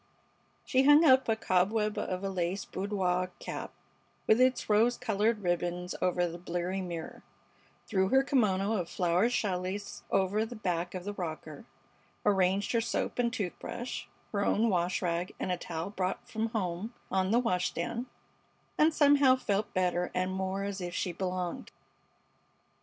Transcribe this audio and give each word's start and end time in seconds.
She 0.65 0.81
hung 0.81 1.05
up 1.05 1.29
a 1.29 1.35
cobweb 1.35 1.95
of 1.95 2.23
a 2.23 2.29
lace 2.31 2.65
boudoir 2.65 3.29
cap 3.37 3.71
with 4.25 4.41
its 4.41 4.67
rose 4.67 4.97
colored 4.97 5.43
ribbons 5.43 5.93
over 6.01 6.25
the 6.27 6.39
bleary 6.39 6.81
mirror, 6.81 7.21
threw 7.85 8.07
her 8.09 8.23
kimono 8.23 8.77
of 8.77 8.89
flowered 8.89 9.29
challis 9.29 10.01
over 10.09 10.43
the 10.43 10.55
back 10.55 10.95
of 10.95 11.03
the 11.03 11.13
rocker, 11.13 11.65
arranged 12.25 12.71
her 12.71 12.81
soap 12.81 13.19
and 13.19 13.31
toothbrush, 13.31 14.05
her 14.31 14.43
own 14.43 14.71
wash 14.71 15.03
rag 15.03 15.35
and 15.39 15.51
a 15.51 15.57
towel 15.57 15.91
brought 15.91 16.27
from 16.27 16.47
home 16.47 16.95
on 17.11 17.29
the 17.29 17.37
wash 17.37 17.67
stand, 17.67 18.07
and 18.79 18.95
somehow 18.95 19.35
felt 19.35 19.71
better 19.71 20.09
and 20.15 20.31
more 20.31 20.63
as 20.63 20.81
if 20.81 20.95
she 20.95 21.11
belonged. 21.11 21.71